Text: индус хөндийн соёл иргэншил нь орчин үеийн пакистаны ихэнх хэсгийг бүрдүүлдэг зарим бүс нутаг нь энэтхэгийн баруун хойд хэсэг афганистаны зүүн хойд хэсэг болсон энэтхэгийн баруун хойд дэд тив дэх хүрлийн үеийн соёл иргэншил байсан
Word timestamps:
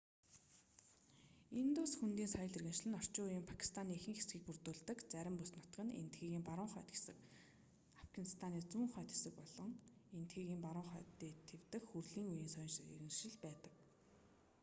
индус 1.61 1.91
хөндийн 1.99 2.31
соёл 2.33 2.53
иргэншил 2.55 2.87
нь 2.89 2.99
орчин 2.99 3.23
үеийн 3.25 3.49
пакистаны 3.51 3.91
ихэнх 3.95 4.17
хэсгийг 4.17 4.43
бүрдүүлдэг 4.45 4.97
зарим 5.13 5.35
бүс 5.37 5.51
нутаг 5.53 5.81
нь 5.85 5.97
энэтхэгийн 6.01 6.45
баруун 6.47 6.71
хойд 6.73 6.89
хэсэг 6.91 7.17
афганистаны 8.01 8.59
зүүн 8.71 8.89
хойд 8.93 9.09
хэсэг 9.13 9.33
болсон 9.37 9.69
энэтхэгийн 10.17 10.61
баруун 10.65 10.87
хойд 10.91 11.09
дэд 11.21 11.37
тив 11.47 11.61
дэх 11.71 11.83
хүрлийн 11.87 12.27
үеийн 12.31 12.51
соёл 12.55 12.75
иргэншил 12.91 13.35
байсан 13.43 13.73